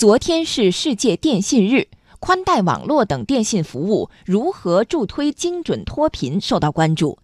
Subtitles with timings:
[0.00, 1.88] 昨天是世界电信日，
[2.20, 7.18] 宽带网络等电信服务如何助推精准脱贫受到关注。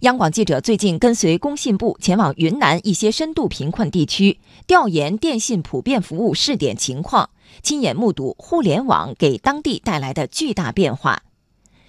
[0.00, 7.30] 央广记者最近跟随工信部前往云南一些深度贫困地区，调研电信普遍服务试点情况，
[7.62, 11.22] 亲眼目睹互联网给当地带来的巨大变化。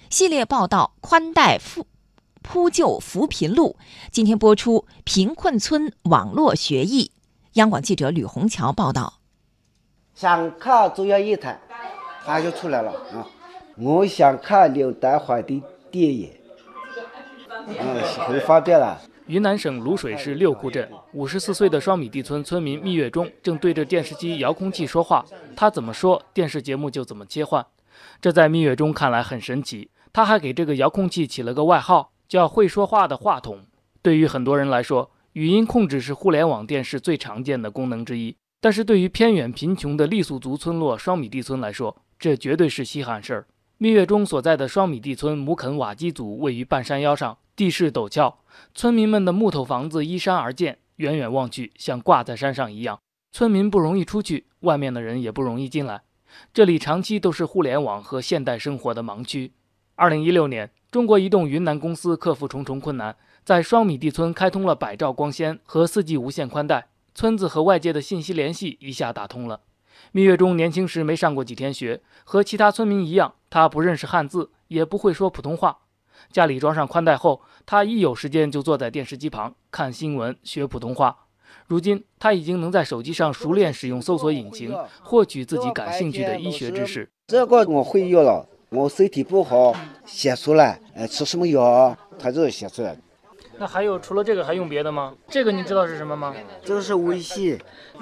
[0.08, 1.84] 系列报道《宽带铺
[2.42, 3.74] 铺就扶贫路》，
[4.12, 7.10] 今天播出《贫困村网络学艺》。
[7.54, 9.17] 央广记者吕红桥报道。
[10.18, 11.56] 想看中央一台，
[12.24, 13.24] 它就出来了啊！
[13.76, 15.62] 我想看刘德华的
[15.92, 16.28] 电影。
[17.68, 19.00] 嗯，很方便了。
[19.28, 25.24] 云南省卤水市六库镇五十四岁的双米地村村民蜜月中正对着电视机遥控器说话，
[25.54, 27.64] 他怎么说，电视节目就怎么切换。
[28.20, 29.88] 这在蜜月中看来很神奇。
[30.12, 33.60] 他还给这个遥控器起了个外号，叫“会说话的话筒”。
[34.02, 43.46] 对于很多人来说，语音控制是互联网电视最常见的功能之一，但是对于偏远贫穷的傈僳族村落双米地村来说，这绝对是稀罕事儿。
[43.76, 47.38] 蜜月中所在的双米地村姆肯瓦基族位于半山腰上。
[47.54, 48.38] 地势陡峭，
[48.72, 53.00] 村民们的木头房子依山而建，远远望去像挂在山上一样。
[53.32, 56.02] 村民不容易出去，外面的人也不容易进来。
[56.54, 59.52] 这里长期都是互联网和现代生活的盲区。
[59.96, 66.86] 二零一六年，中国移动云南公司克服重重困难，在双米地村开通了百兆光纤和四 G 无线宽带，
[67.18, 69.62] 村子和外界的信息联系一下打通了。
[70.12, 75.78] 蜜月中年轻时没上过几天学，和其他村民一样，他不认识汉字，也不会说普通话。
[76.30, 81.24] 家里装上宽带后，他一有时间就坐在电视机旁看新闻、学普通话。
[81.66, 84.72] 如今，他已经能在手机上熟练使用搜索引擎，
[85.02, 87.10] 获取自己感兴趣的医学知识。
[87.26, 88.46] 这个我会用了。
[88.68, 89.74] 我身体不好，
[90.06, 92.96] 写出来，呃，吃什么药，他就写出来。
[93.58, 95.14] 那还有除了这个还用别的吗？
[95.28, 96.32] 这个你知道是什么吗？
[96.64, 97.58] 这是微信，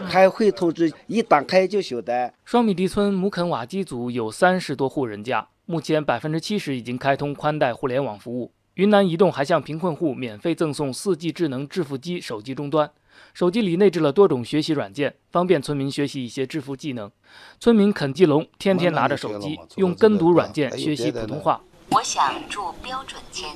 [0.08, 2.32] 开会通知，一打开就晓得。
[2.44, 5.48] 双米地村姆肯瓦基族有三十多户人家。
[5.64, 8.52] 目前百分之七十已经开通宽带互联网服务。
[8.74, 12.90] 云南移动还向贫困户免费赠送四 G 智能致富机手机终端，
[13.32, 17.10] 手机里内置了多种学习软件，方便村民学习一些致富技能。
[17.58, 21.62] 村民肯基龙天天拿着手机用跟读软件学习普通话。
[21.90, 23.50] 我想住标准间。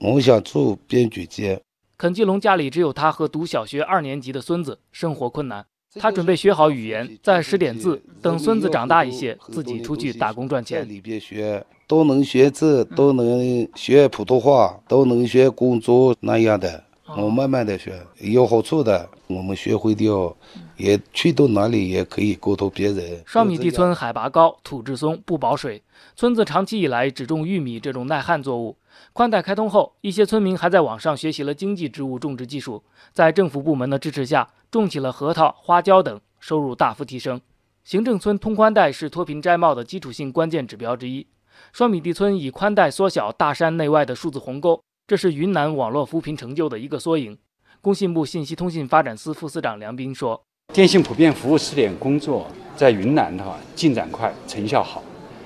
[0.00, 1.60] 我想住编剧街。
[1.96, 5.64] 肯基龙家里只有他和读小学二年级的孙子，生活困难。
[5.96, 10.86] 他准备学好语言，再识点字，等孙子长大一些，自己出去打工赚钱。
[10.88, 16.82] 里边学都能学字，都能学普通话，都能学工作那样的。
[17.16, 19.08] 我慢慢的学，有好处的。
[19.28, 20.36] 我们学会掉，
[20.76, 23.22] 也去到哪里也可以沟通别人。
[23.24, 25.82] 双米地村海拔高，土质松，不保水。
[26.16, 28.76] 村子长期以来只种玉米这种耐旱作物。
[29.12, 37.40] 宽带开通后，一些村民还在网上学习了经济植物种植技术，在政府部门的支持下，种起了核桃、花椒等，收入大幅提升。
[37.84, 41.26] 行政村通宽带是脱贫摘帽的基础性关键指标之一。
[41.72, 47.36] 双米地村以宽带缩小大山内外的数字鸿沟，这是云南网络扶贫成就的一个缩影。
[47.80, 50.42] 工信部信息通信发展司副司长梁斌说
[50.74, 52.44] ：“电信普遍服务试点工作
[52.76, 55.00] 在云南的话进展快，成效好。”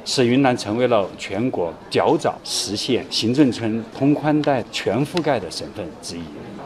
[0.06, 6.22] 使云南成为了全国较早实现行政村通宽带全覆盖的省份之一，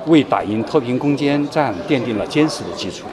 [0.06, 3.06] 为打赢脱贫攻坚战奠定了坚实的基础。